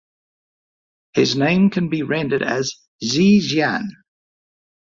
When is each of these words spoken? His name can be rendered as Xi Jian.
His 1.13 1.35
name 1.35 1.69
can 1.69 1.87
be 1.89 2.01
rendered 2.01 2.41
as 2.41 2.73
Xi 3.03 3.37
Jian. 3.39 3.83